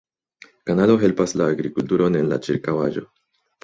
[0.69, 3.11] Kanalo helpas la agrikulturon en la ĉirkaŭaĵo.